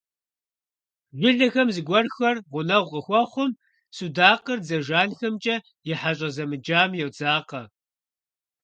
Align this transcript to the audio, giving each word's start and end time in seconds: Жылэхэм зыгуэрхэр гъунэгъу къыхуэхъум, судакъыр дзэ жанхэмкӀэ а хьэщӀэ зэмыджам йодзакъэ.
Жылэхэм 1.19 1.67
зыгуэрхэр 1.75 2.35
гъунэгъу 2.51 2.91
къыхуэхъум, 2.91 3.51
судакъыр 3.95 4.59
дзэ 4.63 4.77
жанхэмкӀэ 4.87 5.55
а 5.91 5.93
хьэщӀэ 5.99 6.29
зэмыджам 6.35 6.91
йодзакъэ. 6.99 7.61